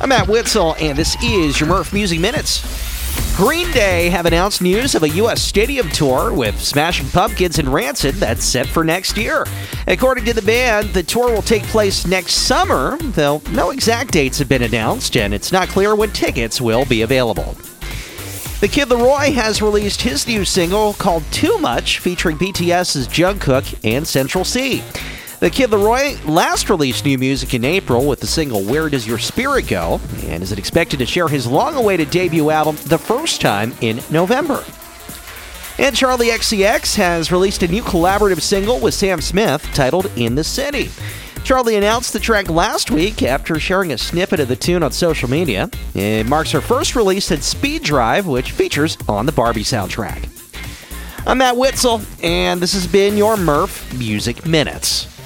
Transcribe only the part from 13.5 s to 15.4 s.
no exact dates have been announced, and